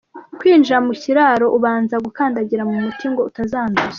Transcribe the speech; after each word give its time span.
Kwinjira 0.39 0.79
mu 0.87 0.93
kiraro 1.01 1.45
ubanza 1.57 1.95
gukandagira 2.05 2.63
mu 2.69 2.75
muti 2.83 3.05
ngo 3.11 3.21
utazanduza. 3.29 3.89